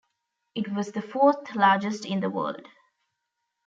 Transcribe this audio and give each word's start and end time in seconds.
It 0.55 0.73
was 0.73 0.93
the 0.93 1.01
fourth 1.03 1.53
largest 1.53 2.05
in 2.07 2.21
the 2.21 2.29
world. 2.31 2.65